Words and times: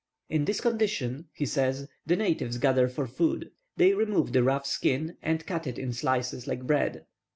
"In 0.29 0.45
this 0.45 0.59
condition," 0.59 1.27
he 1.31 1.45
says, 1.45 1.87
"the 2.07 2.15
natives 2.15 2.57
gather 2.57 2.85
it 2.87 2.91
for 2.91 3.05
food. 3.05 3.51
They 3.77 3.93
remove 3.93 4.33
the 4.33 4.41
rough 4.41 4.65
skin, 4.65 5.17
and 5.21 5.45
cut 5.45 5.67
it 5.67 5.77
in 5.77 5.93
slices 5.93 6.47
like 6.47 6.65
bread. 6.65 7.05